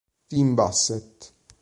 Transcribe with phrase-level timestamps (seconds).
[0.29, 1.21] Tim Bassett